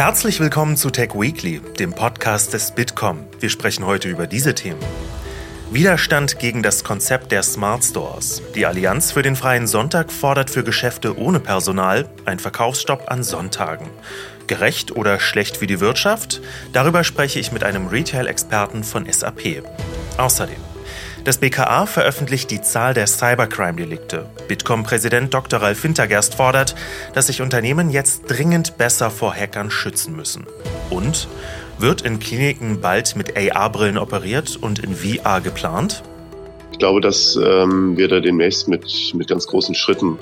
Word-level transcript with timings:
Herzlich 0.00 0.40
willkommen 0.40 0.78
zu 0.78 0.88
Tech 0.88 1.10
Weekly, 1.12 1.60
dem 1.78 1.92
Podcast 1.92 2.54
des 2.54 2.70
Bitkom. 2.70 3.18
Wir 3.38 3.50
sprechen 3.50 3.84
heute 3.84 4.08
über 4.08 4.26
diese 4.26 4.54
Themen. 4.54 4.80
Widerstand 5.70 6.38
gegen 6.38 6.62
das 6.62 6.84
Konzept 6.84 7.30
der 7.32 7.42
Smart 7.42 7.84
Stores. 7.84 8.40
Die 8.54 8.64
Allianz 8.64 9.12
für 9.12 9.20
den 9.20 9.36
freien 9.36 9.66
Sonntag 9.66 10.10
fordert 10.10 10.48
für 10.48 10.64
Geschäfte 10.64 11.18
ohne 11.18 11.38
Personal 11.38 12.08
einen 12.24 12.38
Verkaufsstopp 12.38 13.10
an 13.10 13.22
Sonntagen. 13.22 13.90
Gerecht 14.46 14.96
oder 14.96 15.20
schlecht 15.20 15.58
für 15.58 15.66
die 15.66 15.80
Wirtschaft? 15.80 16.40
Darüber 16.72 17.04
spreche 17.04 17.38
ich 17.38 17.52
mit 17.52 17.62
einem 17.62 17.88
Retail-Experten 17.88 18.84
von 18.84 19.04
SAP. 19.04 19.62
Außerdem 20.16 20.56
das 21.24 21.38
BKA 21.38 21.86
veröffentlicht 21.86 22.50
die 22.50 22.62
Zahl 22.62 22.94
der 22.94 23.06
Cybercrime-Delikte. 23.06 24.26
Bitkom-Präsident 24.48 25.34
Dr. 25.34 25.60
Ralf 25.60 25.84
Wintergerst 25.84 26.34
fordert, 26.34 26.74
dass 27.14 27.26
sich 27.26 27.42
Unternehmen 27.42 27.90
jetzt 27.90 28.22
dringend 28.28 28.78
besser 28.78 29.10
vor 29.10 29.34
Hackern 29.34 29.70
schützen 29.70 30.16
müssen. 30.16 30.46
Und 30.88 31.28
wird 31.78 32.02
in 32.02 32.18
Kliniken 32.18 32.80
bald 32.80 33.16
mit 33.16 33.36
AR-Brillen 33.36 33.98
operiert 33.98 34.56
und 34.60 34.78
in 34.78 34.94
VR 34.94 35.40
geplant? 35.40 36.02
Ich 36.72 36.78
glaube, 36.78 37.00
dass 37.00 37.36
ähm, 37.36 37.96
wir 37.96 38.08
da 38.08 38.20
demnächst 38.20 38.68
mit, 38.68 39.12
mit 39.14 39.28
ganz 39.28 39.46
großen 39.46 39.74
Schritten 39.74 40.18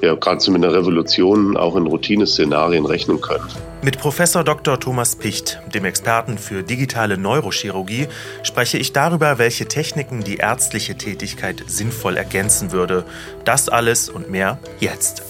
ja, 0.00 0.14
geradezu 0.14 0.50
mit 0.50 0.64
einer 0.64 0.74
Revolution 0.74 1.56
auch 1.56 1.76
in 1.76 1.86
Routineszenarien 1.86 2.86
rechnen 2.86 3.20
können. 3.20 3.44
Mit 3.82 3.98
Professor 3.98 4.44
Dr. 4.44 4.78
Thomas 4.78 5.16
Picht, 5.16 5.60
dem 5.74 5.84
Experten 5.84 6.38
für 6.38 6.62
digitale 6.62 7.16
Neurochirurgie, 7.16 8.08
spreche 8.42 8.78
ich 8.78 8.92
darüber, 8.92 9.38
welche 9.38 9.66
Techniken 9.66 10.22
die 10.22 10.36
ärztliche 10.36 10.96
Tätigkeit 10.96 11.64
sinnvoll 11.66 12.16
ergänzen 12.16 12.72
würde. 12.72 13.04
Das 13.44 13.68
alles 13.68 14.08
und 14.08 14.30
mehr 14.30 14.58
jetzt. 14.80 15.22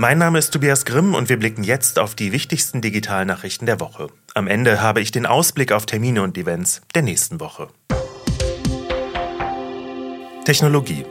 Mein 0.00 0.18
Name 0.18 0.38
ist 0.38 0.52
Tobias 0.52 0.84
Grimm 0.84 1.14
und 1.14 1.28
wir 1.28 1.38
blicken 1.38 1.64
jetzt 1.64 1.98
auf 1.98 2.14
die 2.14 2.30
wichtigsten 2.30 2.80
Digitalnachrichten 2.80 3.66
der 3.66 3.80
Woche. 3.80 4.06
Am 4.34 4.46
Ende 4.46 4.80
habe 4.80 5.00
ich 5.00 5.10
den 5.10 5.26
Ausblick 5.26 5.72
auf 5.72 5.86
Termine 5.86 6.22
und 6.22 6.38
Events 6.38 6.82
der 6.94 7.02
nächsten 7.02 7.40
Woche. 7.40 7.66
Technologie. 10.48 11.04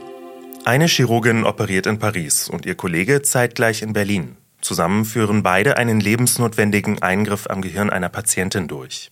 Eine 0.64 0.88
Chirurgin 0.88 1.44
operiert 1.44 1.86
in 1.86 2.00
Paris 2.00 2.48
und 2.48 2.66
ihr 2.66 2.74
Kollege 2.74 3.22
zeitgleich 3.22 3.82
in 3.82 3.92
Berlin. 3.92 4.36
Zusammen 4.62 5.04
führen 5.04 5.44
beide 5.44 5.76
einen 5.76 6.00
lebensnotwendigen 6.00 7.02
Eingriff 7.02 7.46
am 7.48 7.62
Gehirn 7.62 7.88
einer 7.88 8.08
Patientin 8.08 8.66
durch. 8.66 9.10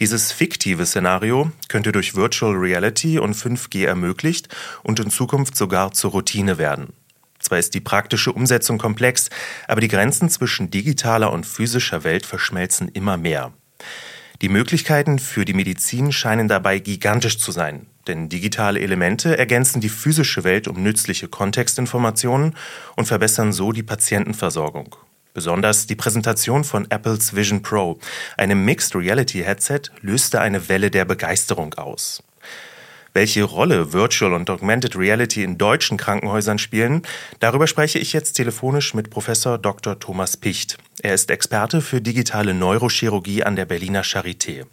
Dieses 0.00 0.32
fiktive 0.32 0.86
Szenario 0.86 1.52
könnte 1.68 1.92
durch 1.92 2.14
Virtual 2.14 2.54
Reality 2.54 3.18
und 3.18 3.36
5G 3.36 3.84
ermöglicht 3.84 4.48
und 4.84 4.98
in 5.00 5.10
Zukunft 5.10 5.54
sogar 5.54 5.92
zur 5.92 6.12
Routine 6.12 6.56
werden. 6.56 6.94
Zwar 7.38 7.58
ist 7.58 7.74
die 7.74 7.80
praktische 7.80 8.32
Umsetzung 8.32 8.78
komplex, 8.78 9.28
aber 9.68 9.82
die 9.82 9.88
Grenzen 9.88 10.30
zwischen 10.30 10.70
digitaler 10.70 11.30
und 11.30 11.44
physischer 11.44 12.04
Welt 12.04 12.24
verschmelzen 12.24 12.88
immer 12.88 13.18
mehr. 13.18 13.52
Die 14.40 14.48
Möglichkeiten 14.48 15.18
für 15.18 15.44
die 15.44 15.52
Medizin 15.52 16.10
scheinen 16.10 16.48
dabei 16.48 16.78
gigantisch 16.78 17.36
zu 17.36 17.52
sein, 17.52 17.86
denn 18.06 18.28
digitale 18.28 18.80
Elemente 18.80 19.38
ergänzen 19.38 19.80
die 19.80 19.88
physische 19.88 20.44
Welt 20.44 20.68
um 20.68 20.82
nützliche 20.82 21.28
Kontextinformationen 21.28 22.56
und 22.96 23.06
verbessern 23.06 23.52
so 23.52 23.72
die 23.72 23.82
Patientenversorgung. 23.82 24.96
Besonders 25.34 25.86
die 25.86 25.96
Präsentation 25.96 26.62
von 26.62 26.90
Apples 26.90 27.34
Vision 27.34 27.62
Pro, 27.62 27.98
einem 28.36 28.64
Mixed 28.64 28.94
Reality 28.94 29.42
Headset, 29.42 29.82
löste 30.02 30.40
eine 30.40 30.68
Welle 30.68 30.90
der 30.90 31.06
Begeisterung 31.06 31.74
aus. 31.74 32.22
Welche 33.14 33.42
Rolle 33.42 33.92
Virtual 33.92 34.32
und 34.32 34.48
Augmented 34.48 34.96
Reality 34.96 35.42
in 35.42 35.58
deutschen 35.58 35.98
Krankenhäusern 35.98 36.58
spielen, 36.58 37.02
darüber 37.40 37.66
spreche 37.66 37.98
ich 37.98 38.14
jetzt 38.14 38.34
telefonisch 38.34 38.94
mit 38.94 39.10
Professor 39.10 39.58
Dr. 39.58 39.98
Thomas 39.98 40.38
Picht. 40.38 40.78
Er 41.02 41.12
ist 41.12 41.30
Experte 41.30 41.82
für 41.82 42.00
digitale 42.00 42.54
Neurochirurgie 42.54 43.42
an 43.42 43.56
der 43.56 43.66
Berliner 43.66 44.02
Charité. 44.02 44.64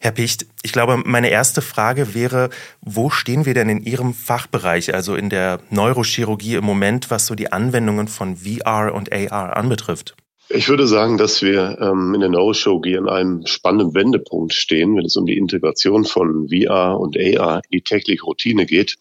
Herr 0.00 0.12
Picht, 0.12 0.46
ich 0.62 0.72
glaube, 0.72 1.02
meine 1.04 1.28
erste 1.28 1.60
Frage 1.60 2.14
wäre, 2.14 2.50
wo 2.80 3.10
stehen 3.10 3.46
wir 3.46 3.54
denn 3.54 3.68
in 3.68 3.82
Ihrem 3.82 4.14
Fachbereich, 4.14 4.94
also 4.94 5.16
in 5.16 5.28
der 5.28 5.60
Neurochirurgie 5.70 6.54
im 6.54 6.64
Moment, 6.64 7.10
was 7.10 7.26
so 7.26 7.34
die 7.34 7.50
Anwendungen 7.50 8.06
von 8.06 8.36
VR 8.36 8.94
und 8.94 9.12
AR 9.12 9.56
anbetrifft? 9.56 10.14
Ich 10.50 10.68
würde 10.68 10.86
sagen, 10.86 11.18
dass 11.18 11.42
wir 11.42 11.78
ähm, 11.80 12.14
in 12.14 12.20
der 12.20 12.30
Neurochirurgie 12.30 12.96
an 12.96 13.08
einem 13.08 13.46
spannenden 13.46 13.94
Wendepunkt 13.94 14.54
stehen, 14.54 14.96
wenn 14.96 15.04
es 15.04 15.16
um 15.16 15.26
die 15.26 15.36
Integration 15.36 16.04
von 16.04 16.48
VR 16.48 16.98
und 16.98 17.16
AR 17.18 17.56
in 17.56 17.78
die 17.78 17.82
tägliche 17.82 18.22
Routine 18.22 18.66
geht. 18.66 18.96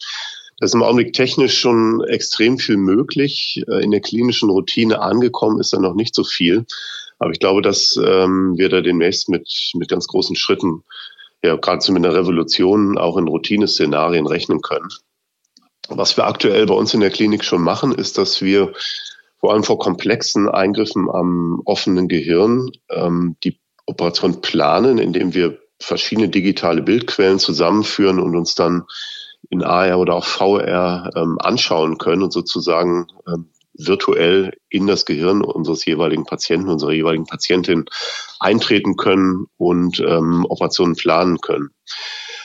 Da 0.59 0.65
ist 0.65 0.73
im 0.73 0.81
Augenblick 0.81 1.13
technisch 1.13 1.59
schon 1.59 2.03
extrem 2.03 2.57
viel 2.57 2.77
möglich. 2.77 3.63
Äh, 3.69 3.83
in 3.83 3.91
der 3.91 4.01
klinischen 4.01 4.49
Routine 4.49 4.99
angekommen 4.99 5.59
ist 5.59 5.71
da 5.73 5.79
noch 5.79 5.93
nicht 5.93 6.15
so 6.15 6.23
viel. 6.23 6.65
Aber 7.19 7.31
ich 7.31 7.39
glaube, 7.39 7.61
dass 7.61 7.97
ähm, 7.97 8.53
wir 8.57 8.69
da 8.69 8.81
demnächst 8.81 9.29
mit, 9.29 9.49
mit 9.75 9.89
ganz 9.89 10.07
großen 10.07 10.35
Schritten, 10.35 10.83
ja, 11.43 11.55
gerade 11.55 11.91
mit 11.91 12.05
einer 12.05 12.15
Revolution 12.15 12.97
auch 12.97 13.17
in 13.17 13.27
Routineszenarien 13.27 14.27
rechnen 14.27 14.61
können. 14.61 14.89
Was 15.89 16.17
wir 16.17 16.27
aktuell 16.27 16.65
bei 16.65 16.73
uns 16.73 16.93
in 16.93 16.99
der 16.99 17.11
Klinik 17.11 17.43
schon 17.43 17.61
machen, 17.61 17.93
ist, 17.93 18.17
dass 18.17 18.41
wir 18.41 18.73
vor 19.39 19.53
allem 19.53 19.63
vor 19.63 19.79
komplexen 19.79 20.49
Eingriffen 20.49 21.09
am 21.09 21.61
offenen 21.65 22.07
Gehirn 22.07 22.71
ähm, 22.89 23.37
die 23.43 23.59
Operation 23.85 24.41
planen, 24.41 24.97
indem 24.97 25.33
wir 25.33 25.59
verschiedene 25.79 26.29
digitale 26.29 26.81
Bildquellen 26.81 27.39
zusammenführen 27.39 28.19
und 28.19 28.35
uns 28.35 28.55
dann 28.55 28.83
in 29.49 29.63
AR 29.63 29.99
oder 29.99 30.15
auch 30.15 30.25
VR 30.25 31.11
ähm, 31.15 31.37
anschauen 31.39 31.97
können 31.97 32.23
und 32.23 32.33
sozusagen 32.33 33.07
ähm, 33.27 33.49
virtuell 33.77 34.57
in 34.69 34.87
das 34.87 35.05
Gehirn 35.05 35.43
unseres 35.43 35.85
jeweiligen 35.85 36.25
Patienten, 36.25 36.69
unserer 36.69 36.91
jeweiligen 36.91 37.25
Patientin 37.25 37.85
eintreten 38.39 38.95
können 38.95 39.47
und 39.57 39.99
ähm, 39.99 40.45
Operationen 40.49 40.95
planen 40.95 41.39
können. 41.39 41.69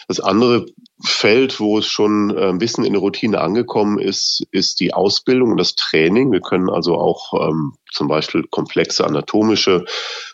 Das 0.08 0.20
andere 0.20 0.66
Feld, 1.04 1.58
wo 1.58 1.78
es 1.78 1.86
schon 1.86 2.36
ein 2.36 2.58
bisschen 2.58 2.84
in 2.84 2.92
der 2.92 3.00
Routine 3.00 3.40
angekommen 3.40 3.98
ist, 3.98 4.46
ist 4.50 4.80
die 4.80 4.92
Ausbildung 4.92 5.52
und 5.52 5.56
das 5.56 5.74
Training. 5.74 6.32
Wir 6.32 6.40
können 6.40 6.68
also 6.68 6.96
auch 6.96 7.32
ähm, 7.48 7.74
zum 7.90 8.08
Beispiel 8.08 8.44
komplexe 8.50 9.06
anatomische 9.06 9.84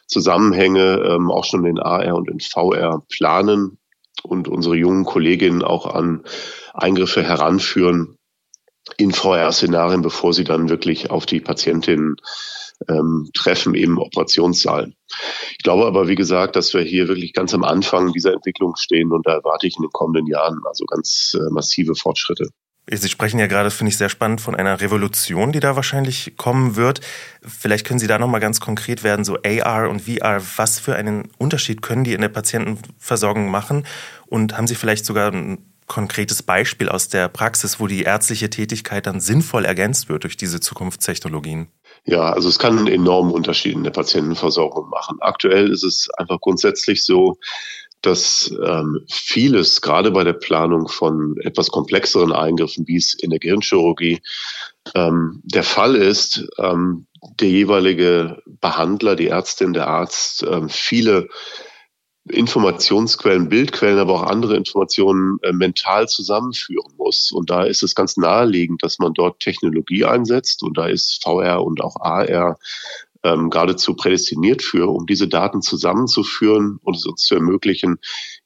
Zusammenhänge 0.07 1.03
ähm, 1.07 1.31
auch 1.31 1.45
schon 1.45 1.65
in 1.65 1.79
AR 1.79 2.17
und 2.17 2.31
in 2.31 2.41
VR 2.41 3.03
planen 3.09 3.79
und 4.23 4.49
unsere 4.49 4.77
jungen 4.77 5.05
Kolleginnen 5.05 5.63
auch 5.63 5.87
an 5.87 6.25
Eingriffe 6.75 7.23
heranführen 7.23 8.18
in 8.97 9.13
VR-Szenarien, 9.13 10.03
bevor 10.03 10.33
sie 10.33 10.45
dann 10.45 10.69
wirklich 10.69 11.11
auf 11.11 11.27
die 11.27 11.41
Patientinnen 11.41 12.17
ähm, 12.89 13.31
treffen 13.35 13.75
im 13.75 13.99
Operationssaal. 13.99 14.93
Ich 15.53 15.59
glaube 15.59 15.87
aber, 15.87 16.09
wie 16.09 16.15
gesagt, 16.15 16.57
dass 16.57 16.75
wir 16.75 16.83
hier 16.83 17.09
wirklich 17.09 17.33
ganz 17.33 17.55
am 17.55 17.65
Anfang 17.65 18.13
dieser 18.13 18.33
Entwicklung 18.33 18.77
stehen 18.77 19.13
und 19.13 19.27
da 19.27 19.33
erwarte 19.33 19.67
ich 19.67 19.77
in 19.77 19.83
den 19.83 19.93
kommenden 19.93 20.27
Jahren 20.27 20.61
also 20.65 20.85
ganz 20.85 21.37
äh, 21.39 21.51
massive 21.51 21.95
Fortschritte. 21.95 22.49
Sie 22.91 23.09
sprechen 23.09 23.39
ja 23.39 23.49
gerade, 23.49 23.71
finde 23.71 23.91
ich 23.91 23.99
sehr 23.99 24.09
spannend, 24.09 24.41
von 24.41 24.55
einer 24.55 24.81
Revolution, 24.81 25.53
die 25.53 25.61
da 25.61 25.77
wahrscheinlich 25.77 26.39
kommen 26.39 26.75
wird. 26.75 27.01
Vielleicht 27.43 27.87
können 27.87 27.99
Sie 27.99 28.07
da 28.07 28.19
nochmal 28.19 28.41
ganz 28.41 28.61
konkret 28.61 29.05
werden, 29.05 29.27
so 29.27 29.37
AR 29.45 29.91
und 29.91 30.03
VR, 30.03 30.41
was 30.57 30.79
für 30.79 30.97
einen 30.97 31.31
Unterschied 31.37 31.83
können 31.83 32.05
die 32.05 32.15
in 32.15 32.23
der 32.23 32.31
Patientenversorgung 32.31 33.51
machen? 33.51 33.85
Und 34.27 34.57
haben 34.57 34.67
Sie 34.67 34.75
vielleicht 34.75 35.05
sogar 35.05 35.33
konkretes 35.89 36.43
Beispiel 36.43 36.89
aus 36.89 37.09
der 37.09 37.29
Praxis, 37.29 37.81
wo 37.81 37.87
die 37.87 38.03
ärztliche 38.03 38.51
Tätigkeit 38.51 39.07
dann 39.07 39.21
sinnvoll 39.21 39.65
ergänzt 39.65 40.09
wird 40.09 40.25
durch 40.25 40.37
diese 40.37 40.61
Zukunftstechnologien? 40.61 41.69
Ja, 42.05 42.33
also 42.33 42.49
es 42.49 42.59
kann 42.59 42.79
einen 42.79 42.87
enormen 42.87 43.33
Unterschied 43.33 43.75
in 43.75 43.85
der 43.85 43.91
Patientenversorgung 43.91 44.89
machen. 44.89 45.19
Aktuell 45.21 45.71
ist 45.71 45.83
es 45.83 46.09
einfach 46.17 46.41
grundsätzlich 46.41 47.05
so, 47.05 47.39
dass 48.03 48.55
ähm, 48.65 49.01
vieles, 49.11 49.81
gerade 49.81 50.11
bei 50.11 50.23
der 50.23 50.35
Planung 50.35 50.89
von 50.89 51.37
etwas 51.43 51.71
komplexeren 51.71 52.33
Eingriffen, 52.33 52.87
wie 52.87 52.97
es 52.97 53.15
in 53.15 53.31
der 53.31 53.41
Gehirnchirurgie 53.41 54.21
ähm, 54.95 55.41
der 55.43 55.65
Fall 55.65 55.97
ist, 55.97 56.47
ähm, 56.59 57.07
der 57.41 57.49
jeweilige 57.49 58.41
Behandler, 58.47 59.17
die 59.17 59.29
Ärztin, 59.29 59.73
der 59.73 59.89
Arzt 59.89 60.45
ähm, 60.49 60.69
viele 60.69 61.29
Informationsquellen, 62.31 63.49
Bildquellen, 63.49 63.99
aber 63.99 64.15
auch 64.15 64.23
andere 64.23 64.57
Informationen 64.57 65.39
äh, 65.43 65.53
mental 65.53 66.09
zusammenführen 66.09 66.93
muss. 66.97 67.33
Und 67.33 67.51
da 67.51 67.65
ist 67.65 67.83
es 67.83 67.95
ganz 67.95 68.17
naheliegend, 68.17 68.83
dass 68.83 68.99
man 68.99 69.15
dort 69.15 69.41
Technologie 69.41 70.05
einsetzt. 70.05 70.63
Und 70.63 70.79
da 70.79 70.87
ist 70.87 71.23
VR 71.23 71.63
und 71.63 71.81
auch 71.83 71.97
AR 72.01 72.59
ähm, 73.25 73.51
geradezu 73.51 73.95
prädestiniert 73.95 74.63
für, 74.63 74.89
um 74.89 75.07
diese 75.07 75.29
Daten 75.29 75.63
zusammenzuführen 75.63 76.79
und 76.83 76.97
es 76.97 77.07
uns 77.07 77.25
zu 77.25 77.35
ermöglichen, 77.35 77.99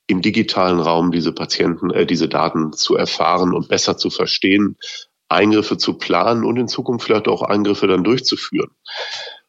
im 0.06 0.22
digitalen 0.22 0.80
Raum 0.80 1.12
diese 1.12 1.32
Patienten, 1.32 1.90
äh, 1.90 2.06
diese 2.06 2.28
Daten 2.28 2.72
zu 2.72 2.96
erfahren 2.96 3.52
und 3.54 3.68
besser 3.68 3.96
zu 3.96 4.10
verstehen, 4.10 4.76
Eingriffe 5.28 5.78
zu 5.78 5.94
planen 5.94 6.44
und 6.44 6.58
in 6.58 6.68
Zukunft 6.68 7.06
vielleicht 7.06 7.28
auch 7.28 7.42
Eingriffe 7.42 7.86
dann 7.86 8.04
durchzuführen. 8.04 8.70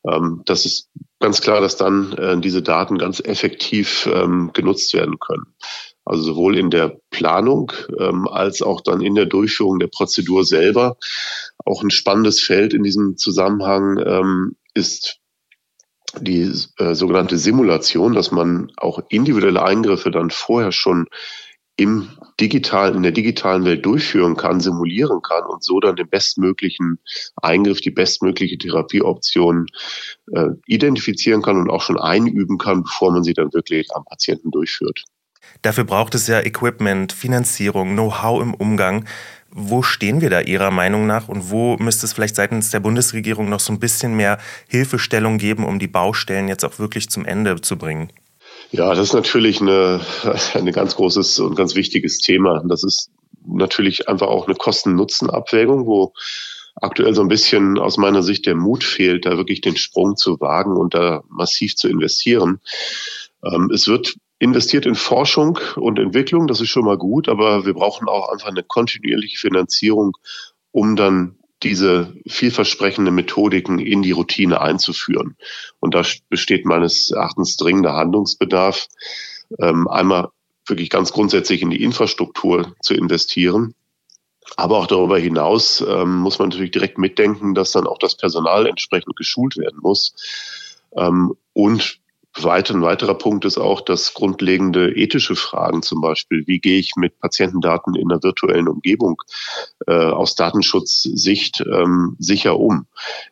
Ähm, 0.10 0.42
das 0.46 0.66
ist 0.66 0.90
ganz 1.20 1.42
klar, 1.42 1.62
dass 1.62 1.78
dann 1.78 2.14
äh, 2.14 2.40
diese 2.40 2.62
Daten 2.62 2.98
ganz 2.98 3.20
effektiv 3.20 4.10
ähm, 4.12 4.52
genutzt 4.54 4.94
werden 4.94 5.20
können. 5.20 5.56
Also 6.06 6.24
sowohl 6.24 6.58
in 6.58 6.70
der 6.70 6.98
Planung 7.12 7.72
ähm, 7.98 8.28
als 8.28 8.62
auch 8.62 8.82
dann 8.82 9.02
in 9.02 9.16
der 9.16 9.26
Durchführung 9.26 9.80
der 9.80 9.88
Prozedur 9.88 10.44
selber. 10.44 10.98
Auch 11.64 11.82
ein 11.82 11.92
spannendes 11.92 12.42
Feld 12.42 12.74
in 12.74 12.84
diesem 12.84 13.16
Zusammenhang 13.16 14.54
ist 14.74 15.22
die 16.20 16.52
äh, 16.78 16.94
sogenannte 16.94 17.38
Simulation, 17.38 18.14
dass 18.14 18.32
man 18.32 18.72
auch 18.78 19.02
individuelle 19.10 19.64
Eingriffe 19.64 20.12
dann 20.12 20.30
vorher 20.30 20.72
schon 20.72 21.08
im 21.76 22.10
digitalen, 22.40 22.96
in 22.96 23.04
der 23.04 23.12
digitalen 23.12 23.66
Welt 23.66 23.86
durchführen 23.86 24.36
kann, 24.36 24.60
simulieren 24.60 25.22
kann 25.22 25.44
und 25.46 25.64
so 25.64 25.80
dann 25.80 25.96
den 25.96 26.08
bestmöglichen 26.08 27.00
Eingriff, 27.38 27.82
die 27.82 27.92
bestmögliche 27.92 28.58
Therapieoption 28.58 29.66
äh, 30.34 30.50
identifizieren 30.68 31.42
kann 31.42 31.58
und 31.58 31.70
auch 31.70 31.82
schon 31.82 32.00
einüben 32.00 32.58
kann, 32.58 32.84
bevor 32.84 33.12
man 33.12 33.24
sie 33.24 33.34
dann 33.34 33.54
wirklich 33.54 33.88
am 33.96 34.06
Patienten 34.06 34.52
durchführt. 34.52 35.04
Dafür 35.62 35.84
braucht 35.84 36.16
es 36.16 36.28
ja 36.28 36.42
Equipment, 36.42 37.14
Finanzierung, 37.14 37.94
Know-how 37.94 38.42
im 38.42 38.54
Umgang. 38.54 39.06
Wo 39.50 39.84
stehen 39.84 40.22
wir 40.22 40.30
da 40.30 40.42
Ihrer 40.42 40.72
Meinung 40.72 41.06
nach 41.06 41.28
und 41.28 41.52
wo 41.52 41.78
müsste 41.78 42.06
es 42.06 42.14
vielleicht 42.14 42.36
seitens 42.36 42.72
der 42.72 42.80
Bundesregierung 42.80 43.50
noch 43.50 43.60
so 43.60 43.72
ein 43.72 43.80
bisschen 43.80 44.16
mehr 44.16 44.40
Hilfestellung 44.68 45.38
geben, 45.38 45.64
um 45.66 45.78
die 45.78 45.88
Baustellen 45.88 46.48
jetzt 46.48 46.66
auch 46.66 46.80
wirklich 46.80 47.10
zum 47.10 47.24
Ende 47.24 47.62
zu 47.62 47.78
bringen? 47.78 48.10
Ja, 48.74 48.96
das 48.96 49.10
ist 49.10 49.14
natürlich 49.14 49.62
eine, 49.62 50.02
ein 50.56 50.72
ganz 50.72 50.96
großes 50.96 51.40
und 51.40 51.56
ganz 51.56 51.76
wichtiges 51.76 52.18
Thema. 52.18 52.64
Das 52.66 52.84
ist 52.84 53.12
natürlich 53.46 54.10
einfach 54.10 54.28
auch 54.28 54.48
eine 54.48 54.56
Kosten-Nutzen-Abwägung, 54.56 55.86
wo 55.86 56.14
aktuell 56.76 57.14
so 57.14 57.22
ein 57.22 57.28
bisschen 57.28 57.78
aus 57.78 57.98
meiner 57.98 58.24
Sicht 58.24 58.48
der 58.48 58.56
Mut 58.56 58.84
fehlt, 58.84 59.28
da 59.28 59.38
wirklich 59.38 59.62
den 59.62 59.78
Sprung 59.78 60.18
zu 60.18 60.40
wagen 60.40 60.76
und 60.76 60.96
da 60.96 61.24
massiv 61.30 61.76
zu 61.76 61.88
investieren. 61.88 62.62
Ähm, 63.44 63.70
es 63.72 63.88
wird 63.88 64.16
investiert 64.40 64.88
in 64.88 64.96
Forschung 64.96 65.60
und 65.76 66.00
Entwicklung, 66.00 66.48
das 66.48 66.60
ist 66.60 66.70
schon 66.70 66.86
mal 66.86 66.98
gut, 66.98 67.30
aber 67.30 67.68
wir 67.68 67.76
brauchen 67.76 68.10
auch 68.10 68.30
einfach 68.30 68.48
eine 68.48 68.64
kontinuierliche 68.64 69.38
Finanzierung, 69.38 70.18
um 70.72 70.96
dann 70.96 71.38
diese 71.64 72.14
vielversprechende 72.28 73.12
Methodiken 73.12 73.80
in 73.80 74.02
die 74.02 74.12
Routine 74.12 74.62
einzuführen. 74.62 75.38
Und 75.80 75.96
da 75.96 76.04
besteht 76.30 76.66
meines 76.66 77.12
Erachtens 77.12 77.58
dringender 77.58 77.94
Handlungsbedarf, 77.94 78.88
ähm, 79.60 79.88
einmal 79.88 80.30
wirklich 80.68 80.90
ganz 80.90 81.12
grundsätzlich 81.12 81.62
in 81.62 81.70
die 81.70 81.84
Infrastruktur 81.84 82.76
zu 82.82 82.94
investieren. 82.94 83.76
Aber 84.56 84.78
auch 84.78 84.88
darüber 84.88 85.18
hinaus 85.18 85.84
ähm, 85.88 86.18
muss 86.18 86.38
man 86.40 86.50
natürlich 86.50 86.72
direkt 86.72 86.98
mitdenken, 86.98 87.56
dass 87.56 87.72
dann 87.72 87.88
auch 87.88 87.98
das 87.98 88.16
Personal 88.16 88.68
entsprechend 88.68 89.16
geschult 89.16 89.58
werden 89.58 89.80
muss. 89.82 90.16
Ähm, 90.96 91.34
und 92.36 92.78
ein 92.78 92.82
weiterer 92.82 93.16
Punkt 93.16 93.46
ist 93.46 93.58
auch, 93.58 93.82
dass 93.82 94.14
grundlegende 94.14 94.92
ethische 94.96 95.36
Fragen 95.36 95.84
zum 95.84 96.02
Beispiel, 96.02 96.44
wie 96.48 96.60
gehe 96.60 96.80
ich 96.80 96.96
mit 96.96 97.20
Patientendaten 97.20 97.96
in 97.96 98.12
einer 98.12 98.24
virtuellen 98.24 98.68
Umgebung 98.68 99.22
äh, 99.86 99.94
aus 99.94 100.36
Datenschutzsicht 100.36 101.62
ähm, 101.62 102.16
sicher 102.18 102.60
um. 102.60 102.88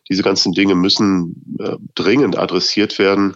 Diese 0.10 0.22
ganzen 0.22 0.54
Dinge 0.54 0.76
müssen 0.76 1.58
äh, 1.60 1.78
dringend 1.96 2.38
adressiert 2.38 3.00
werden. 3.00 3.36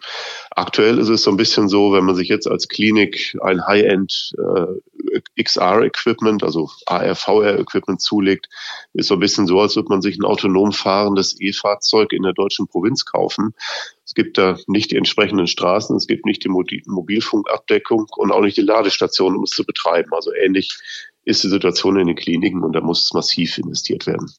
Aktuell 0.57 0.99
ist 0.99 1.09
es 1.09 1.23
so 1.23 1.31
ein 1.31 1.37
bisschen 1.37 1.67
so, 1.67 1.91
wenn 1.91 2.05
man 2.05 2.15
sich 2.15 2.29
jetzt 2.29 2.47
als 2.47 2.69
Klinik 2.69 3.37
ein 3.41 3.67
High-End 3.67 4.33
äh, 4.37 5.41
XR-Equipment, 5.43 6.43
also 6.43 6.69
AR-VR-Equipment 6.85 7.99
zulegt, 8.01 8.47
ist 8.93 9.09
so 9.09 9.15
ein 9.15 9.19
bisschen 9.19 9.47
so, 9.47 9.59
als 9.59 9.75
würde 9.75 9.89
man 9.89 10.01
sich 10.01 10.17
ein 10.17 10.23
autonom 10.23 10.71
fahrendes 10.71 11.35
E-Fahrzeug 11.41 12.13
in 12.13 12.23
der 12.23 12.31
deutschen 12.31 12.67
Provinz 12.67 13.03
kaufen. 13.03 13.53
Es 14.05 14.13
gibt 14.13 14.37
da 14.37 14.57
nicht 14.67 14.91
die 14.91 14.95
entsprechenden 14.95 15.47
Straßen, 15.47 15.93
es 15.97 16.07
gibt 16.07 16.25
nicht 16.25 16.45
die 16.45 16.49
Mobilfunkabdeckung 16.49 18.07
und 18.15 18.31
auch 18.31 18.41
nicht 18.41 18.55
die 18.55 18.61
Ladestation, 18.61 19.35
um 19.35 19.43
es 19.43 19.49
zu 19.49 19.65
betreiben. 19.65 20.13
Also 20.13 20.33
ähnlich 20.33 20.77
ist 21.25 21.43
die 21.43 21.49
Situation 21.49 21.99
in 21.99 22.07
den 22.07 22.15
Kliniken 22.15 22.63
und 22.63 22.71
da 22.71 22.79
muss 22.79 23.11
massiv 23.13 23.57
investiert 23.57 24.07
werden. 24.07 24.31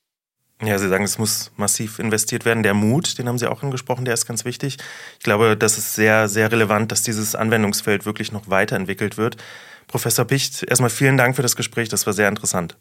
Ja, 0.62 0.78
Sie 0.78 0.88
sagen, 0.88 1.04
es 1.04 1.18
muss 1.18 1.50
massiv 1.56 1.98
investiert 1.98 2.46
werden. 2.46 2.62
Der 2.62 2.72
Mut, 2.72 3.18
den 3.18 3.28
haben 3.28 3.36
Sie 3.36 3.46
auch 3.46 3.62
angesprochen, 3.62 4.06
der 4.06 4.14
ist 4.14 4.26
ganz 4.26 4.46
wichtig. 4.46 4.78
Ich 5.18 5.24
glaube, 5.24 5.54
das 5.54 5.76
ist 5.76 5.94
sehr, 5.94 6.28
sehr 6.28 6.50
relevant, 6.50 6.90
dass 6.90 7.02
dieses 7.02 7.34
Anwendungsfeld 7.34 8.06
wirklich 8.06 8.32
noch 8.32 8.48
weiterentwickelt 8.48 9.18
wird. 9.18 9.36
Professor 9.86 10.24
Picht, 10.24 10.62
erstmal 10.62 10.90
vielen 10.90 11.18
Dank 11.18 11.36
für 11.36 11.42
das 11.42 11.56
Gespräch, 11.56 11.90
das 11.90 12.06
war 12.06 12.14
sehr 12.14 12.28
interessant. 12.28 12.74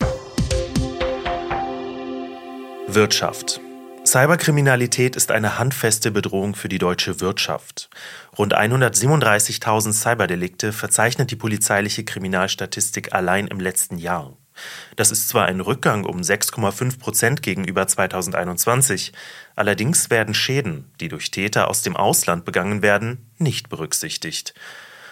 Wirtschaft. 2.87 3.59
Cyberkriminalität 4.05 5.17
ist 5.17 5.31
eine 5.31 5.59
handfeste 5.59 6.11
Bedrohung 6.11 6.55
für 6.55 6.69
die 6.69 6.77
deutsche 6.77 7.19
Wirtschaft. 7.19 7.89
Rund 8.37 8.55
137.000 8.55 9.91
Cyberdelikte 9.91 10.71
verzeichnet 10.71 11.31
die 11.31 11.35
polizeiliche 11.35 12.05
Kriminalstatistik 12.05 13.13
allein 13.13 13.47
im 13.47 13.59
letzten 13.59 13.97
Jahr. 13.97 14.37
Das 14.95 15.11
ist 15.11 15.29
zwar 15.29 15.45
ein 15.45 15.61
Rückgang 15.61 16.05
um 16.05 16.21
6,5 16.21 16.99
Prozent 16.99 17.41
gegenüber 17.41 17.87
2021, 17.87 19.13
allerdings 19.55 20.09
werden 20.09 20.33
Schäden, 20.33 20.91
die 20.99 21.09
durch 21.09 21.31
Täter 21.31 21.69
aus 21.69 21.81
dem 21.81 21.95
Ausland 21.95 22.45
begangen 22.45 22.81
werden, 22.81 23.29
nicht 23.37 23.69
berücksichtigt. 23.69 24.53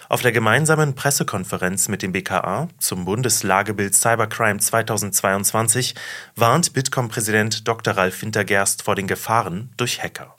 Auf 0.08 0.22
der 0.22 0.32
gemeinsamen 0.32 0.94
Pressekonferenz 0.94 1.88
mit 1.88 2.02
dem 2.02 2.12
BKA 2.12 2.68
zum 2.78 3.04
Bundeslagebild 3.04 3.94
Cybercrime 3.94 4.60
2022 4.60 5.94
warnt 6.36 6.72
Bitkom-Präsident 6.72 7.66
Dr. 7.66 7.96
Ralf 7.96 8.20
Wintergerst 8.22 8.82
vor 8.82 8.94
den 8.94 9.06
Gefahren 9.06 9.72
durch 9.76 10.02
Hacker. 10.02 10.36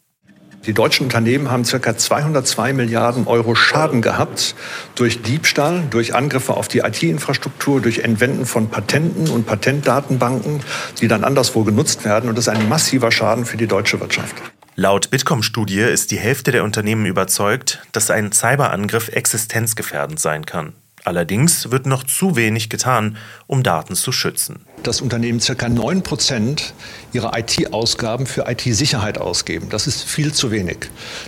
Die 0.66 0.74
deutschen 0.74 1.04
Unternehmen 1.04 1.52
haben 1.52 1.64
ca. 1.64 1.96
202 1.96 2.74
Milliarden 2.74 3.28
Euro 3.28 3.54
Schaden 3.54 4.02
gehabt 4.02 4.56
durch 4.96 5.22
Diebstahl, 5.22 5.84
durch 5.92 6.16
Angriffe 6.16 6.56
auf 6.56 6.68
die 6.68 6.80
IT-Infrastruktur, 6.80 7.82
durch 7.82 8.00
Entwenden 8.00 8.48
von 8.48 8.70
Patenten 8.70 9.30
und 9.30 9.46
Patentdatenbanken, 9.46 10.62
die 11.02 11.08
dann 11.08 11.24
anderswo 11.24 11.64
genutzt 11.64 12.04
werden. 12.04 12.30
Und 12.30 12.38
das 12.38 12.48
ist 12.48 12.54
ein 12.54 12.68
massiver 12.68 13.12
Schaden 13.12 13.46
für 13.46 13.58
die 13.58 13.68
deutsche 13.68 14.00
Wirtschaft. 14.00 14.36
Laut 14.76 15.12
Bitkom-Studie 15.12 15.82
ist 15.82 16.10
die 16.12 16.18
Hälfte 16.18 16.52
der 16.52 16.64
Unternehmen 16.64 17.06
überzeugt, 17.06 17.82
dass 17.92 18.10
ein 18.10 18.32
Cyberangriff 18.32 19.10
existenzgefährdend 19.10 20.20
sein 20.20 20.46
kann. 20.46 20.74
Allerdings 21.04 21.70
wird 21.70 21.86
noch 21.86 22.04
zu 22.04 22.36
wenig 22.36 22.70
getan, 22.70 23.18
um 23.46 23.62
Daten 23.62 23.94
zu 23.96 24.12
schützen. 24.12 24.66
Das 24.86 25.02
Unternehmen 25.02 25.40
ca. 25.40 25.68
9 25.68 26.04
Prozent 26.04 26.76
ihrer 27.12 27.36
IT-Ausgaben 27.36 28.28
für 28.28 28.46
IT-Sicherheit 28.48 29.18
ausgeben. 29.18 29.70
Das 29.72 29.88
ist 29.88 30.04
viel 30.04 30.32
zu 30.32 30.52
wenig. 30.52 30.78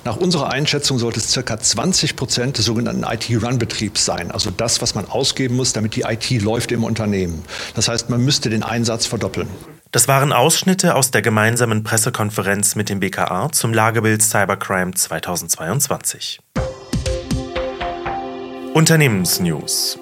Nach 0.06 0.16
unserer 0.16 0.52
Einschätzung 0.52 1.00
sollte 1.00 1.20
es 1.20 1.34
ca. 1.34 1.60
20 1.60 2.16
Prozent 2.16 2.60
des 2.60 2.66
sogenannten 2.66 3.02
IT-Run-Betriebs 3.04 4.06
sein. 4.06 4.30
Also 4.30 4.52
das, 4.52 4.80
was 4.84 4.94
man 4.94 5.06
ausgeben 5.06 5.56
muss, 5.56 5.74
damit 5.74 5.96
die 5.96 6.02
IT 6.02 6.30
läuft 6.44 6.72
im 6.72 6.84
Unternehmen. 6.84 7.44
Das 7.74 7.88
heißt, 7.88 8.12
man 8.12 8.24
müsste 8.24 8.52
den 8.52 8.62
Einsatz 8.62 9.08
verdoppeln. 9.08 9.48
Das 9.92 10.08
waren 10.08 10.34
Ausschnitte 10.34 10.94
aus 10.94 11.10
der 11.10 11.24
gemeinsamen 11.24 11.82
Pressekonferenz 11.82 12.76
mit 12.76 12.90
dem 12.90 13.00
BKA 13.00 13.52
zum 13.52 13.74
Lagebild 13.74 14.22
Cybercrime 14.22 14.94
2022. 14.94 16.42
Unternehmensnews. 18.76 19.98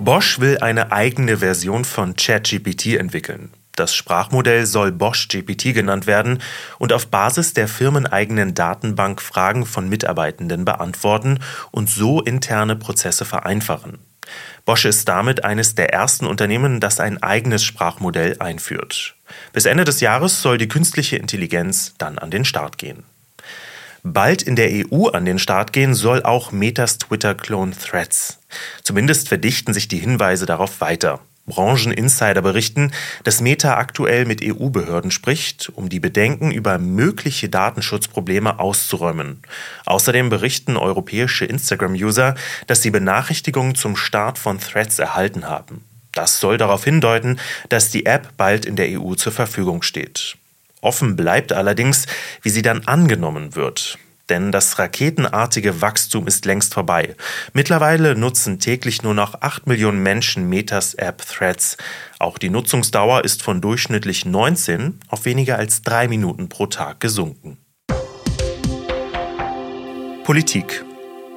Bosch 0.00 0.38
will 0.38 0.58
eine 0.58 0.92
eigene 0.92 1.38
Version 1.38 1.84
von 1.84 2.14
ChatGPT 2.14 2.96
entwickeln. 2.98 3.50
Das 3.74 3.94
Sprachmodell 3.94 4.64
soll 4.64 4.92
Bosch 4.92 5.28
GPT 5.28 5.74
genannt 5.74 6.06
werden 6.06 6.40
und 6.78 6.92
auf 6.92 7.08
Basis 7.08 7.52
der 7.52 7.68
firmeneigenen 7.68 8.54
Datenbank 8.54 9.20
Fragen 9.20 9.66
von 9.66 9.88
Mitarbeitenden 9.88 10.64
beantworten 10.64 11.40
und 11.72 11.90
so 11.90 12.20
interne 12.20 12.76
Prozesse 12.76 13.24
vereinfachen. 13.24 13.98
Bosch 14.64 14.84
ist 14.84 15.08
damit 15.08 15.44
eines 15.44 15.74
der 15.74 15.92
ersten 15.92 16.26
Unternehmen, 16.26 16.80
das 16.80 17.00
ein 17.00 17.22
eigenes 17.22 17.64
Sprachmodell 17.64 18.36
einführt. 18.38 19.14
Bis 19.52 19.64
Ende 19.64 19.84
des 19.84 20.00
Jahres 20.00 20.42
soll 20.42 20.58
die 20.58 20.68
künstliche 20.68 21.16
Intelligenz 21.16 21.94
dann 21.98 22.18
an 22.18 22.30
den 22.30 22.44
Start 22.44 22.78
gehen. 22.78 23.04
Bald 24.02 24.42
in 24.42 24.56
der 24.56 24.70
EU 24.70 25.08
an 25.08 25.24
den 25.24 25.38
Start 25.38 25.72
gehen 25.72 25.94
soll 25.94 26.22
auch 26.22 26.52
Metas 26.52 26.98
Twitter-Clone 26.98 27.72
Threads. 27.76 28.38
Zumindest 28.82 29.28
verdichten 29.28 29.74
sich 29.74 29.88
die 29.88 29.98
Hinweise 29.98 30.46
darauf 30.46 30.80
weiter. 30.80 31.20
Brancheninsider 31.48 32.42
berichten, 32.42 32.92
dass 33.24 33.40
Meta 33.40 33.76
aktuell 33.76 34.24
mit 34.24 34.42
EU-Behörden 34.44 35.10
spricht, 35.10 35.70
um 35.74 35.88
die 35.88 35.98
Bedenken 35.98 36.50
über 36.50 36.78
mögliche 36.78 37.48
Datenschutzprobleme 37.48 38.60
auszuräumen. 38.60 39.42
Außerdem 39.86 40.28
berichten 40.28 40.76
europäische 40.76 41.46
Instagram-User, 41.46 42.34
dass 42.66 42.82
sie 42.82 42.90
Benachrichtigungen 42.90 43.74
zum 43.74 43.96
Start 43.96 44.38
von 44.38 44.60
Threads 44.60 44.98
erhalten 44.98 45.48
haben. 45.48 45.84
Das 46.12 46.40
soll 46.40 46.58
darauf 46.58 46.84
hindeuten, 46.84 47.38
dass 47.68 47.90
die 47.90 48.06
App 48.06 48.36
bald 48.36 48.64
in 48.64 48.76
der 48.76 49.00
EU 49.00 49.14
zur 49.14 49.32
Verfügung 49.32 49.82
steht. 49.82 50.36
Offen 50.80 51.16
bleibt 51.16 51.52
allerdings, 51.52 52.06
wie 52.42 52.50
sie 52.50 52.62
dann 52.62 52.86
angenommen 52.86 53.54
wird. 53.56 53.98
Denn 54.28 54.52
das 54.52 54.78
raketenartige 54.78 55.80
Wachstum 55.80 56.26
ist 56.26 56.44
längst 56.44 56.74
vorbei. 56.74 57.16
Mittlerweile 57.54 58.14
nutzen 58.14 58.58
täglich 58.58 59.02
nur 59.02 59.14
noch 59.14 59.40
8 59.40 59.66
Millionen 59.66 60.02
Menschen 60.02 60.48
Metas 60.48 60.94
App 60.94 61.26
Threads. 61.26 61.78
Auch 62.18 62.36
die 62.36 62.50
Nutzungsdauer 62.50 63.24
ist 63.24 63.42
von 63.42 63.62
durchschnittlich 63.62 64.26
19 64.26 65.00
auf 65.08 65.24
weniger 65.24 65.56
als 65.56 65.80
drei 65.82 66.08
Minuten 66.08 66.50
pro 66.50 66.66
Tag 66.66 67.00
gesunken. 67.00 67.56
Politik. 70.24 70.84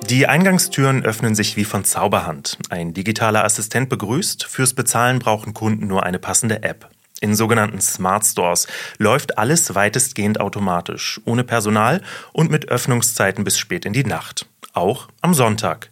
Die 0.09 0.27
Eingangstüren 0.27 1.05
öffnen 1.05 1.35
sich 1.35 1.55
wie 1.55 1.63
von 1.63 1.85
Zauberhand. 1.85 2.57
Ein 2.69 2.93
digitaler 2.93 3.45
Assistent 3.45 3.87
begrüßt, 3.87 4.43
fürs 4.43 4.73
Bezahlen 4.73 5.19
brauchen 5.19 5.53
Kunden 5.53 5.87
nur 5.87 6.03
eine 6.03 6.19
passende 6.19 6.63
App. 6.63 6.89
In 7.21 7.35
sogenannten 7.35 7.79
Smart 7.79 8.25
Stores 8.25 8.67
läuft 8.97 9.37
alles 9.37 9.75
weitestgehend 9.75 10.39
automatisch, 10.39 11.21
ohne 11.23 11.43
Personal 11.43 12.01
und 12.33 12.49
mit 12.49 12.67
Öffnungszeiten 12.69 13.43
bis 13.43 13.59
spät 13.59 13.85
in 13.85 13.93
die 13.93 14.03
Nacht. 14.03 14.47
Auch 14.73 15.07
am 15.21 15.35
Sonntag. 15.35 15.91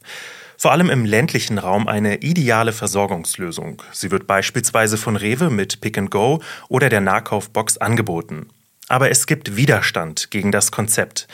Vor 0.57 0.71
allem 0.71 0.89
im 0.89 1.05
ländlichen 1.05 1.59
Raum 1.59 1.87
eine 1.87 2.17
ideale 2.17 2.73
Versorgungslösung. 2.73 3.83
Sie 3.91 4.09
wird 4.09 4.25
beispielsweise 4.25 4.97
von 4.97 5.15
Rewe 5.15 5.51
mit 5.51 5.81
Pick 5.81 5.99
and 5.99 6.09
Go 6.09 6.41
oder 6.67 6.89
der 6.89 6.99
Nahkaufbox 6.99 7.77
angeboten. 7.77 8.49
Aber 8.87 9.11
es 9.11 9.27
gibt 9.27 9.55
Widerstand 9.55 10.31
gegen 10.31 10.51
das 10.51 10.71
Konzept. 10.71 11.27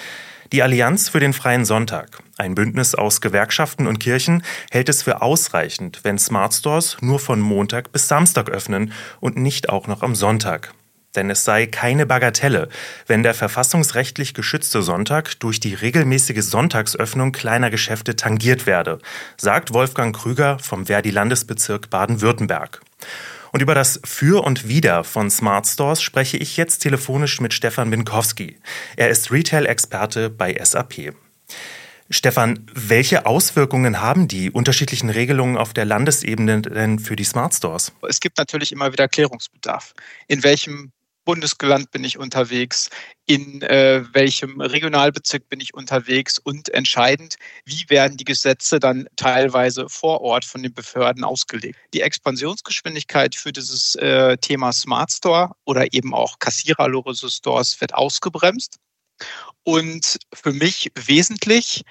Die 0.51 0.61
Allianz 0.61 1.09
für 1.09 1.19
den 1.19 1.33
freien 1.33 1.65
Sonntag, 1.65 2.19
ein 2.37 2.53
Bündnis 2.53 2.93
aus 2.93 3.19
Gewerkschaften 3.19 3.87
und 3.87 3.99
Kirchen, 3.99 4.43
hält 4.69 4.89
es 4.89 5.01
für 5.01 5.23
ausreichend, 5.23 6.01
wenn 6.03 6.19
Smart 6.19 6.53
Stores 6.53 6.97
nur 7.01 7.19
von 7.19 7.41
Montag 7.41 7.91
bis 7.91 8.07
Samstag 8.07 8.49
öffnen 8.49 8.93
und 9.19 9.37
nicht 9.37 9.69
auch 9.69 9.87
noch 9.87 10.03
am 10.03 10.13
Sonntag. 10.13 10.73
Denn 11.15 11.31
es 11.31 11.45
sei 11.45 11.65
keine 11.65 12.05
Bagatelle, 12.05 12.69
wenn 13.07 13.23
der 13.23 13.33
verfassungsrechtlich 13.33 14.33
geschützte 14.33 14.83
Sonntag 14.83 15.39
durch 15.39 15.59
die 15.59 15.73
regelmäßige 15.73 16.43
Sonntagsöffnung 16.43 17.31
kleiner 17.31 17.71
Geschäfte 17.71 18.15
tangiert 18.15 18.67
werde, 18.67 18.99
sagt 19.37 19.73
Wolfgang 19.73 20.15
Krüger 20.15 20.59
vom 20.59 20.85
Verdi-Landesbezirk 20.85 21.89
Baden-Württemberg. 21.89 22.81
Und 23.55 23.61
über 23.61 23.73
das 23.73 24.01
Für 24.03 24.43
und 24.43 24.67
Wider 24.67 25.05
von 25.05 25.31
Smart 25.31 25.65
Stores 25.65 26.01
spreche 26.01 26.35
ich 26.35 26.57
jetzt 26.57 26.79
telefonisch 26.79 27.39
mit 27.39 27.53
Stefan 27.53 27.89
Binkowski. 27.89 28.57
Er 28.97 29.07
ist 29.07 29.31
Retail-Experte 29.31 30.29
bei 30.29 30.61
SAP. 30.61 31.13
Stefan, 32.09 32.69
welche 32.73 33.25
Auswirkungen 33.25 34.01
haben 34.01 34.27
die 34.27 34.51
unterschiedlichen 34.51 35.09
Regelungen 35.09 35.55
auf 35.55 35.73
der 35.73 35.85
Landesebene 35.85 36.63
denn 36.63 36.99
für 36.99 37.15
die 37.15 37.23
Smart 37.23 37.53
Stores? 37.53 37.93
Es 38.01 38.19
gibt 38.19 38.37
natürlich 38.39 38.73
immer 38.73 38.91
wieder 38.91 39.07
Klärungsbedarf. 39.07 39.93
In 40.27 40.43
welchem 40.43 40.91
Bundesland 41.25 41.91
bin 41.91 42.03
ich 42.03 42.17
unterwegs, 42.17 42.89
in 43.25 43.61
äh, 43.63 44.03
welchem 44.13 44.61
Regionalbezirk 44.61 45.49
bin 45.49 45.59
ich 45.59 45.73
unterwegs 45.73 46.37
und 46.37 46.69
entscheidend, 46.69 47.35
wie 47.65 47.89
werden 47.89 48.17
die 48.17 48.23
Gesetze 48.23 48.79
dann 48.79 49.07
teilweise 49.15 49.89
vor 49.89 50.21
Ort 50.21 50.45
von 50.45 50.61
den 50.63 50.73
Behörden 50.73 51.23
ausgelegt. 51.23 51.77
Die 51.93 52.01
Expansionsgeschwindigkeit 52.01 53.35
für 53.35 53.51
dieses 53.51 53.95
äh, 53.95 54.37
Thema 54.37 54.71
Smart 54.71 55.11
Store 55.11 55.51
oder 55.65 55.91
eben 55.93 56.13
auch 56.13 56.39
kassiererlose 56.39 57.29
Stores 57.29 57.81
wird 57.81 57.93
ausgebremst. 57.95 58.77
Und 59.63 60.19
für 60.33 60.53
mich 60.53 60.91
wesentlich, 60.95 61.83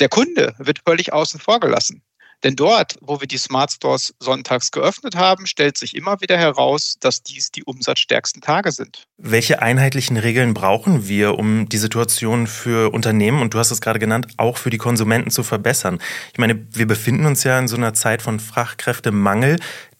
der 0.00 0.08
Kunde 0.08 0.54
wird 0.58 0.80
völlig 0.84 1.12
außen 1.12 1.38
vor 1.38 1.60
gelassen. 1.60 2.02
Denn 2.42 2.56
dort, 2.56 2.96
wo 3.00 3.20
wir 3.20 3.28
die 3.28 3.38
Smart 3.38 3.70
Stores 3.70 4.14
sonntags 4.18 4.70
geöffnet 4.70 5.14
haben, 5.14 5.46
stellt 5.46 5.76
sich 5.76 5.94
immer 5.94 6.20
wieder 6.20 6.38
heraus, 6.38 6.96
dass 7.00 7.22
dies 7.22 7.50
die 7.50 7.64
umsatzstärksten 7.64 8.40
Tage 8.40 8.72
sind. 8.72 9.04
Welche 9.18 9.60
einheitlichen 9.60 10.16
Regeln 10.16 10.54
brauchen 10.54 11.06
wir, 11.06 11.38
um 11.38 11.68
die 11.68 11.78
Situation 11.78 12.46
für 12.46 12.92
Unternehmen 12.92 13.42
und 13.42 13.52
du 13.52 13.58
hast 13.58 13.70
es 13.70 13.80
gerade 13.80 13.98
genannt, 13.98 14.28
auch 14.38 14.56
für 14.56 14.70
die 14.70 14.78
Konsumenten 14.78 15.30
zu 15.30 15.42
verbessern? 15.42 16.00
Ich 16.32 16.38
meine, 16.38 16.66
wir 16.72 16.86
befinden 16.86 17.26
uns 17.26 17.44
ja 17.44 17.58
in 17.58 17.68
so 17.68 17.76
einer 17.76 17.92
Zeit 17.92 18.22
von 18.22 18.40
Fachkräftemangel. 18.40 19.58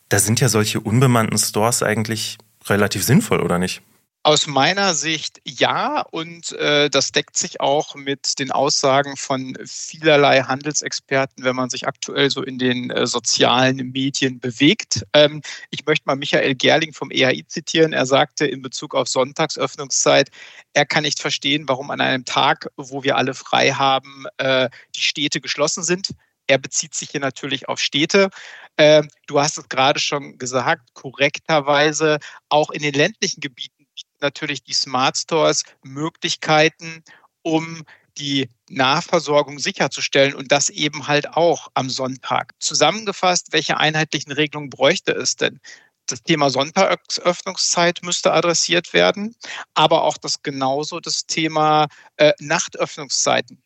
Da 0.09 0.19
sind 0.19 0.41
ja 0.41 0.49
solche 0.49 0.81
unbemannten 0.81 1.39
Stores 1.39 1.83
eigentlich 1.83 2.39
relativ 2.69 3.05
sinnvoll, 3.05 3.41
oder 3.41 3.59
nicht? 3.59 3.83
Aus 4.23 4.47
meiner 4.47 4.93
Sicht 4.93 5.41
ja, 5.47 6.03
und 6.03 6.53
äh, 6.53 6.91
das 6.91 7.11
deckt 7.11 7.39
sich 7.39 7.63
auch 7.63 7.95
mit 7.95 8.39
den 8.39 8.51
Aussagen 8.51 9.17
von 9.17 9.57
vielerlei 9.65 10.43
Handelsexperten, 10.43 11.43
wenn 11.43 11.57
man 11.57 11.71
sich 11.71 11.89
aktuell 11.89 12.29
so 12.29 12.43
in 12.43 12.59
den 12.59 12.91
äh, 12.91 13.07
sozialen 13.07 13.79
Medien 13.93 14.39
bewegt. 14.39 15.07
Ähm, 15.15 15.41
ich 15.71 15.87
möchte 15.87 16.05
mal 16.07 16.17
Michael 16.17 16.55
Gerling 16.55 16.93
vom 16.93 17.11
EAI 17.11 17.45
zitieren. 17.47 17.95
Er 17.95 18.05
sagte 18.05 18.45
in 18.45 18.61
Bezug 18.61 18.95
auf 18.95 19.09
Sonntagsöffnungszeit, 19.09 20.29
er 20.75 20.85
kann 20.85 21.05
nicht 21.05 21.23
verstehen, 21.23 21.67
warum 21.67 21.91
an 21.91 22.03
einem 22.03 22.27
Tag, 22.27 22.69
wo 22.77 23.03
wir 23.03 23.17
alle 23.17 23.33
frei 23.33 23.71
haben, 23.71 24.27
äh, 24.37 24.69
die 24.95 25.01
Städte 25.01 25.41
geschlossen 25.41 25.83
sind. 25.83 26.11
Er 26.47 26.59
bezieht 26.59 26.95
sich 26.95 27.09
hier 27.09 27.21
natürlich 27.21 27.71
auf 27.71 27.81
Städte. 27.81 28.29
Ähm, 28.77 29.09
du 29.27 29.41
hast 29.41 29.57
es 29.57 29.69
gerade 29.71 29.99
schon 29.99 30.37
gesagt, 30.37 30.93
korrekterweise 30.93 32.19
auch 32.51 32.71
in 32.71 32.83
den 32.83 32.93
ländlichen 32.93 33.41
Gebieten 33.41 33.80
natürlich 34.23 34.63
die 34.63 34.73
Smart 34.73 35.17
Stores 35.17 35.65
Möglichkeiten, 35.83 37.03
um 37.43 37.85
die 38.19 38.49
Nahversorgung 38.69 39.59
sicherzustellen 39.59 40.35
und 40.35 40.53
das 40.53 40.69
eben 40.69 41.07
halt 41.07 41.35
auch 41.35 41.69
am 41.75 41.91
Sonntag. 41.91 42.55
Zusammengefasst, 42.59 43.53
welche 43.53 43.79
einheitlichen 43.79 44.33
Regelungen 44.33 44.71
bräuchte 44.71 45.13
es 45.13 45.37
denn? 45.37 45.61
Das 46.07 46.23
Thema 46.23 46.51
Sonntagsöffnungszeit 46.51 48.01
müsste 48.03 48.33
adressiert 48.33 48.93
werden, 48.93 49.37
aber 49.75 50.03
auch 50.03 50.17
das 50.19 50.43
genauso 50.43 51.01
das 51.01 51.27
Thema 51.27 51.87
äh, 52.17 52.33
Nachtöffnungszeiten. 52.41 53.63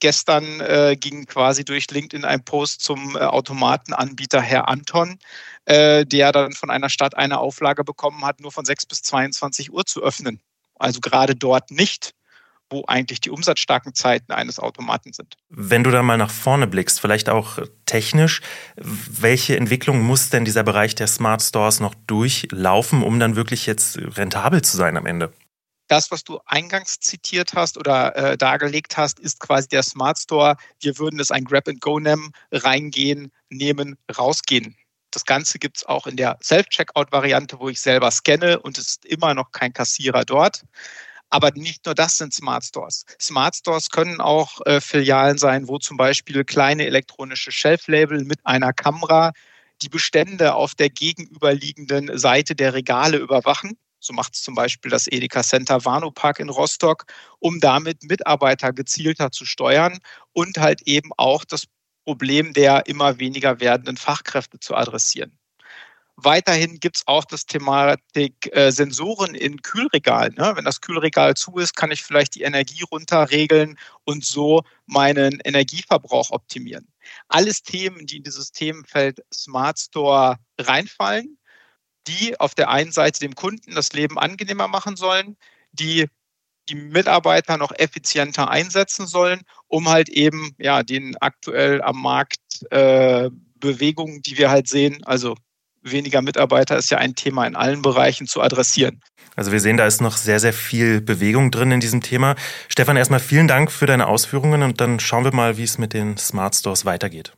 Gestern 0.00 0.60
äh, 0.60 0.96
ging 0.98 1.26
quasi 1.26 1.64
durch 1.64 1.90
LinkedIn 1.90 2.24
ein 2.24 2.42
Post 2.42 2.82
zum 2.82 3.16
äh, 3.16 3.20
Automatenanbieter 3.20 4.40
Herr 4.40 4.68
Anton, 4.68 5.18
äh, 5.66 6.06
der 6.06 6.32
dann 6.32 6.52
von 6.52 6.70
einer 6.70 6.88
Stadt 6.88 7.16
eine 7.16 7.38
Auflage 7.38 7.84
bekommen 7.84 8.24
hat, 8.24 8.40
nur 8.40 8.50
von 8.50 8.64
6 8.64 8.86
bis 8.86 9.02
22 9.02 9.72
Uhr 9.72 9.84
zu 9.84 10.02
öffnen. 10.02 10.40
Also 10.78 11.00
gerade 11.00 11.36
dort 11.36 11.70
nicht, 11.70 12.14
wo 12.70 12.84
eigentlich 12.86 13.20
die 13.20 13.30
umsatzstarken 13.30 13.94
Zeiten 13.94 14.32
eines 14.32 14.58
Automaten 14.58 15.12
sind. 15.12 15.36
Wenn 15.48 15.84
du 15.84 15.90
da 15.90 16.02
mal 16.02 16.16
nach 16.16 16.30
vorne 16.30 16.66
blickst, 16.66 17.00
vielleicht 17.00 17.28
auch 17.28 17.58
technisch, 17.84 18.40
welche 18.76 19.56
Entwicklung 19.56 20.00
muss 20.00 20.30
denn 20.30 20.44
dieser 20.44 20.62
Bereich 20.62 20.94
der 20.94 21.08
Smart 21.08 21.42
Stores 21.42 21.80
noch 21.80 21.94
durchlaufen, 22.06 23.02
um 23.02 23.18
dann 23.18 23.36
wirklich 23.36 23.66
jetzt 23.66 23.98
rentabel 24.16 24.62
zu 24.62 24.76
sein 24.76 24.96
am 24.96 25.06
Ende? 25.06 25.32
Das, 25.90 26.10
was 26.12 26.22
du 26.22 26.38
eingangs 26.46 27.00
zitiert 27.00 27.54
hast 27.54 27.76
oder 27.76 28.14
äh, 28.14 28.38
dargelegt 28.38 28.96
hast, 28.96 29.18
ist 29.18 29.40
quasi 29.40 29.68
der 29.68 29.82
Smart 29.82 30.18
Store. 30.18 30.56
Wir 30.80 30.96
würden 30.98 31.18
es 31.18 31.32
ein 31.32 31.44
Grab 31.44 31.66
and 31.66 31.80
Go 31.80 31.98
nennen, 31.98 32.32
reingehen, 32.52 33.32
nehmen, 33.48 33.96
rausgehen. 34.16 34.76
Das 35.10 35.24
Ganze 35.24 35.58
gibt 35.58 35.78
es 35.78 35.86
auch 35.86 36.06
in 36.06 36.16
der 36.16 36.38
Self-Checkout-Variante, 36.42 37.58
wo 37.58 37.68
ich 37.68 37.80
selber 37.80 38.12
scanne 38.12 38.60
und 38.60 38.78
es 38.78 38.86
ist 38.90 39.04
immer 39.04 39.34
noch 39.34 39.50
kein 39.50 39.72
Kassierer 39.72 40.24
dort. 40.24 40.62
Aber 41.28 41.50
nicht 41.52 41.84
nur 41.86 41.96
das 41.96 42.18
sind 42.18 42.32
Smart 42.32 42.64
Stores. 42.64 43.04
Smart 43.20 43.56
Stores 43.56 43.90
können 43.90 44.20
auch 44.20 44.60
äh, 44.66 44.80
Filialen 44.80 45.38
sein, 45.38 45.66
wo 45.66 45.78
zum 45.78 45.96
Beispiel 45.96 46.44
kleine 46.44 46.86
elektronische 46.86 47.50
Shelf-Label 47.50 48.24
mit 48.24 48.38
einer 48.44 48.72
Kamera 48.72 49.32
die 49.82 49.88
Bestände 49.88 50.54
auf 50.54 50.76
der 50.76 50.90
gegenüberliegenden 50.90 52.16
Seite 52.16 52.54
der 52.54 52.74
Regale 52.74 53.16
überwachen 53.16 53.76
so 54.00 54.12
macht 54.12 54.34
es 54.34 54.42
zum 54.42 54.54
Beispiel 54.54 54.90
das 54.90 55.06
Edeka 55.06 55.42
Center 55.42 55.84
Warnow-Park 55.84 56.40
in 56.40 56.48
Rostock, 56.48 57.04
um 57.38 57.60
damit 57.60 58.02
Mitarbeiter 58.02 58.72
gezielter 58.72 59.30
zu 59.30 59.44
steuern 59.44 59.98
und 60.32 60.58
halt 60.58 60.82
eben 60.82 61.10
auch 61.16 61.44
das 61.44 61.66
Problem 62.04 62.54
der 62.54 62.86
immer 62.86 63.18
weniger 63.18 63.60
werdenden 63.60 63.96
Fachkräfte 63.96 64.58
zu 64.58 64.74
adressieren. 64.74 65.38
Weiterhin 66.22 66.80
gibt 66.80 66.96
es 66.96 67.02
auch 67.06 67.24
das 67.24 67.46
Thematik 67.46 68.54
äh, 68.54 68.70
Sensoren 68.72 69.34
in 69.34 69.62
Kühlregalen. 69.62 70.34
Ne? 70.34 70.52
Wenn 70.54 70.66
das 70.66 70.82
Kühlregal 70.82 71.34
zu 71.34 71.56
ist, 71.56 71.76
kann 71.76 71.90
ich 71.90 72.02
vielleicht 72.02 72.34
die 72.34 72.42
Energie 72.42 72.82
runterregeln 72.90 73.78
und 74.04 74.24
so 74.24 74.62
meinen 74.86 75.40
Energieverbrauch 75.44 76.30
optimieren. 76.30 76.88
Alles 77.28 77.62
Themen, 77.62 78.06
die 78.06 78.18
in 78.18 78.22
dieses 78.22 78.52
Themenfeld 78.52 79.22
Smart 79.32 79.78
Store 79.78 80.36
reinfallen 80.58 81.38
die 82.06 82.38
auf 82.40 82.54
der 82.54 82.70
einen 82.70 82.92
Seite 82.92 83.20
dem 83.20 83.34
Kunden 83.34 83.74
das 83.74 83.92
Leben 83.92 84.18
angenehmer 84.18 84.68
machen 84.68 84.96
sollen, 84.96 85.36
die 85.72 86.06
die 86.68 86.74
Mitarbeiter 86.76 87.56
noch 87.56 87.72
effizienter 87.72 88.50
einsetzen 88.50 89.06
sollen, 89.06 89.42
um 89.66 89.88
halt 89.88 90.08
eben 90.08 90.54
ja 90.58 90.82
den 90.82 91.16
aktuell 91.20 91.82
am 91.82 92.00
Markt 92.00 92.40
äh, 92.70 93.28
Bewegungen, 93.56 94.22
die 94.22 94.38
wir 94.38 94.50
halt 94.50 94.68
sehen, 94.68 95.02
also 95.04 95.34
weniger 95.82 96.22
Mitarbeiter 96.22 96.76
ist 96.76 96.90
ja 96.90 96.98
ein 96.98 97.14
Thema 97.14 97.46
in 97.46 97.56
allen 97.56 97.82
Bereichen 97.82 98.26
zu 98.26 98.40
adressieren. 98.40 99.00
Also 99.36 99.52
wir 99.52 99.60
sehen, 99.60 99.76
da 99.76 99.86
ist 99.86 100.00
noch 100.00 100.16
sehr, 100.16 100.40
sehr 100.40 100.52
viel 100.52 101.00
Bewegung 101.00 101.50
drin 101.50 101.70
in 101.70 101.80
diesem 101.80 102.02
Thema. 102.02 102.36
Stefan, 102.68 102.96
erstmal 102.96 103.20
vielen 103.20 103.48
Dank 103.48 103.70
für 103.70 103.86
deine 103.86 104.06
Ausführungen 104.06 104.62
und 104.62 104.80
dann 104.80 105.00
schauen 105.00 105.24
wir 105.24 105.34
mal, 105.34 105.56
wie 105.56 105.64
es 105.64 105.78
mit 105.78 105.92
den 105.92 106.16
Smart 106.18 106.54
Stores 106.54 106.84
weitergeht. 106.84 107.32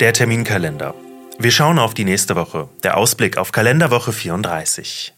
Der 0.00 0.12
Terminkalender. 0.12 0.94
Wir 1.42 1.50
schauen 1.50 1.80
auf 1.80 1.92
die 1.92 2.04
nächste 2.04 2.36
Woche. 2.36 2.68
Der 2.84 2.96
Ausblick 2.96 3.36
auf 3.36 3.50
Kalenderwoche 3.50 4.12
34. 4.12 5.12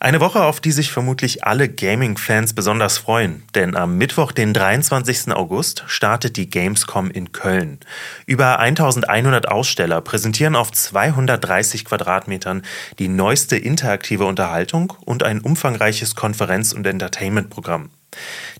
Eine 0.00 0.20
Woche, 0.20 0.42
auf 0.42 0.58
die 0.58 0.72
sich 0.72 0.90
vermutlich 0.90 1.44
alle 1.44 1.68
Gaming-Fans 1.68 2.54
besonders 2.54 2.96
freuen, 2.96 3.42
denn 3.54 3.76
am 3.76 3.98
Mittwoch, 3.98 4.32
den 4.32 4.54
23. 4.54 5.34
August, 5.34 5.84
startet 5.86 6.38
die 6.38 6.48
Gamescom 6.48 7.10
in 7.10 7.32
Köln. 7.32 7.78
Über 8.24 8.58
1100 8.58 9.48
Aussteller 9.48 10.00
präsentieren 10.00 10.56
auf 10.56 10.72
230 10.72 11.84
Quadratmetern 11.84 12.62
die 12.98 13.08
neueste 13.08 13.58
interaktive 13.58 14.24
Unterhaltung 14.24 14.94
und 15.04 15.24
ein 15.24 15.42
umfangreiches 15.42 16.14
Konferenz- 16.14 16.72
und 16.72 16.86
Entertainment-Programm. 16.86 17.90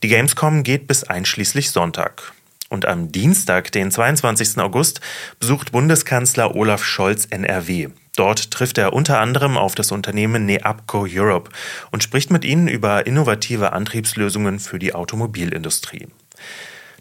Die 0.02 0.08
Gamescom 0.08 0.62
geht 0.64 0.86
bis 0.86 1.02
einschließlich 1.02 1.70
Sonntag. 1.70 2.35
Und 2.68 2.86
am 2.86 3.12
Dienstag, 3.12 3.70
den 3.72 3.90
22. 3.90 4.58
August, 4.58 5.00
besucht 5.38 5.72
Bundeskanzler 5.72 6.54
Olaf 6.56 6.84
Scholz 6.84 7.26
NRW. 7.26 7.88
Dort 8.16 8.50
trifft 8.50 8.78
er 8.78 8.92
unter 8.92 9.20
anderem 9.20 9.56
auf 9.58 9.74
das 9.74 9.92
Unternehmen 9.92 10.46
Neapco 10.46 11.06
Europe 11.08 11.50
und 11.92 12.02
spricht 12.02 12.30
mit 12.30 12.44
ihnen 12.44 12.66
über 12.66 13.06
innovative 13.06 13.72
Antriebslösungen 13.72 14.58
für 14.58 14.78
die 14.78 14.94
Automobilindustrie. 14.94 16.08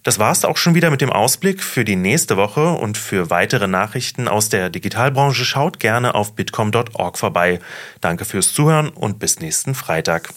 Das 0.03 0.19
war's 0.19 0.45
auch 0.45 0.57
schon 0.57 0.75
wieder 0.75 0.91
mit 0.91 1.01
dem 1.01 1.12
Ausblick 1.12 1.63
für 1.63 1.84
die 1.84 1.95
nächste 1.95 2.38
Woche 2.38 2.74
und 2.74 2.95
für 2.95 3.31
weitere 3.31 3.65
Nachrichten 3.65 4.27
aus 4.27 4.50
der 4.50 4.69
Digitalbranche 4.69 5.45
schaut 5.45 5.79
gerne 5.79 6.13
auf 6.13 6.36
bitcom.org 6.36 7.17
vorbei. 7.17 7.60
Danke 8.01 8.24
fürs 8.24 8.53
Zuhören 8.53 8.89
und 8.89 9.17
bis 9.17 9.39
nächsten 9.39 9.74
Freitag. 9.74 10.29